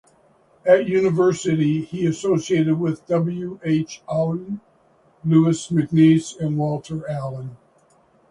[0.65, 3.59] At university he associated with W.
[3.63, 4.01] H.
[4.09, 4.59] Auden,
[5.23, 7.55] Louis MacNeice and Walter Allen.